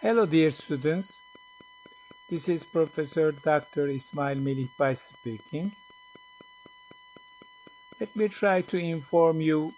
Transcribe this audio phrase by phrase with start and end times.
[0.00, 1.18] Hello dear students.
[2.30, 3.88] This is Professor Dr.
[3.88, 5.72] Ismail Melihbay speaking.
[7.98, 9.74] Let me try to inform you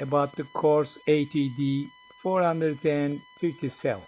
[0.00, 4.02] about the course ATD 457.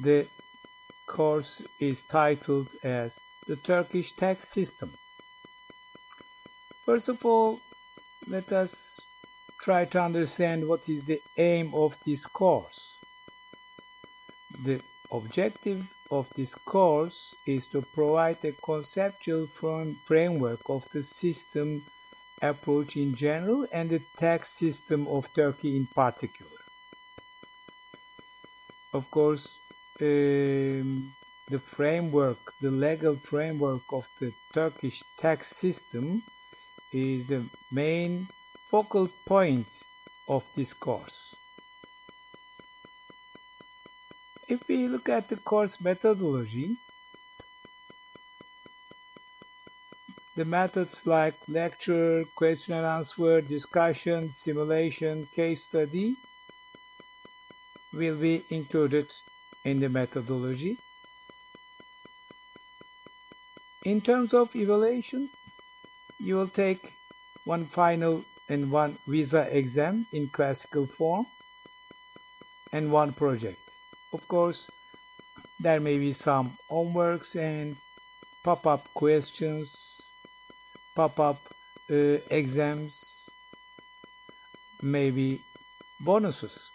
[0.00, 0.28] The
[1.04, 3.18] course is titled as
[3.48, 4.92] the Turkish Tax System.
[6.86, 7.60] First of all,
[8.28, 9.00] let us
[9.60, 12.99] try to understand what is the aim of this course.
[14.62, 19.46] The objective of this course is to provide a conceptual
[20.04, 21.84] framework of the system
[22.42, 26.60] approach in general and the tax system of Turkey in particular.
[28.92, 29.48] Of course,
[30.00, 31.12] um,
[31.48, 36.22] the framework, the legal framework of the Turkish tax system
[36.92, 38.28] is the main
[38.70, 39.68] focal point
[40.28, 41.29] of this course.
[44.50, 46.74] If we look at the course methodology,
[50.34, 56.16] the methods like lecture, question and answer, discussion, simulation, case study
[57.92, 59.06] will be included
[59.64, 60.78] in the methodology.
[63.84, 65.30] In terms of evaluation,
[66.18, 66.94] you will take
[67.44, 71.26] one final and one visa exam in classical form
[72.72, 73.69] and one project.
[74.12, 74.68] Of course,
[75.58, 77.76] there may be some homeworks and
[78.42, 80.02] pop-up questions,
[80.94, 81.40] pop-up
[81.90, 83.28] uh, exams,
[84.82, 85.40] maybe
[86.00, 86.70] bonuses.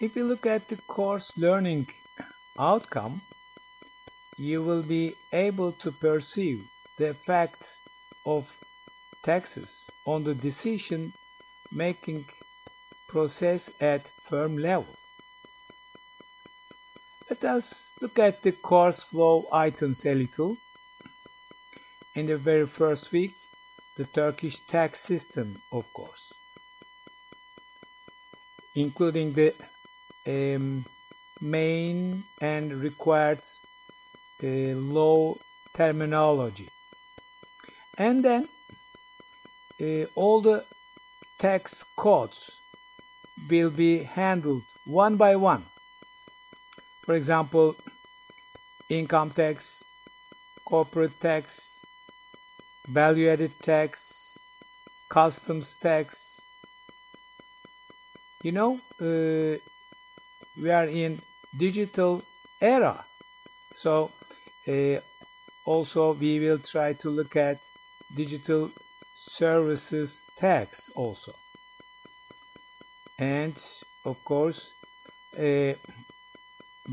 [0.00, 1.88] If you look at the course learning
[2.58, 3.22] outcome,
[4.36, 7.78] you will be able to perceive the effects
[8.26, 8.54] of
[9.22, 11.12] taxes on the decision
[11.72, 12.26] making
[13.08, 14.94] process at firm level.
[17.28, 20.58] Let us look at the course flow items a little.
[22.14, 23.34] In the very first week,
[23.96, 26.32] the Turkish tax system, of course,
[28.74, 29.54] including the
[30.26, 30.84] um,
[31.40, 33.40] main and required
[34.42, 35.36] uh, law
[35.74, 36.68] terminology.
[37.96, 38.48] And then
[39.80, 40.64] uh, all the
[41.38, 42.57] tax codes
[43.50, 45.64] will be handled one by one.
[47.04, 47.76] For example,
[48.88, 49.84] income tax,
[50.64, 51.78] corporate tax,
[52.86, 54.36] value added tax,
[55.08, 56.40] customs tax.
[58.42, 59.58] You know, uh,
[60.60, 61.20] we are in
[61.56, 62.22] digital
[62.60, 63.04] era.
[63.74, 64.10] So
[64.66, 65.00] uh,
[65.64, 67.60] also we will try to look at
[68.14, 68.70] digital
[69.16, 71.34] services tax also
[73.18, 73.56] and
[74.04, 74.70] of course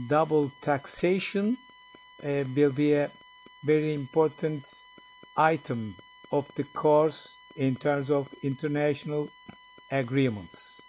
[0.08, 1.58] double taxation
[2.24, 3.10] uh, will be a
[3.64, 4.68] very important
[5.38, 5.96] item
[6.32, 9.30] of the course in terms of international
[9.90, 10.82] agreements.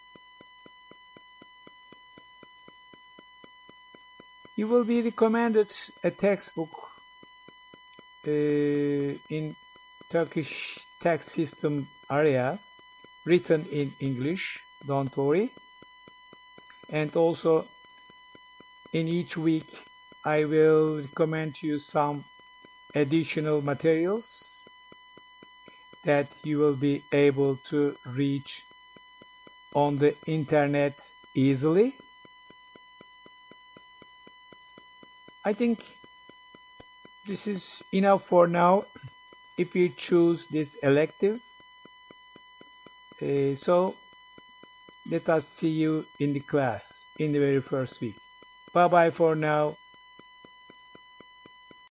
[4.57, 5.71] You will be recommended
[6.03, 6.91] a textbook
[8.27, 9.55] uh, in
[10.11, 12.59] Turkish tax system area
[13.25, 15.51] written in English don't worry
[16.89, 17.67] and also
[18.93, 19.67] in each week
[20.25, 22.25] I will recommend you some
[22.95, 24.57] additional materials
[26.05, 28.65] that you will be able to reach
[29.75, 31.97] on the internet easily.
[35.45, 35.85] I think
[37.27, 38.85] this is enough for now
[39.59, 41.41] if you choose this elective.
[43.21, 43.97] Uh, so
[45.11, 48.17] let us see you in the class in the very first week.
[48.73, 49.77] Bye bye for now.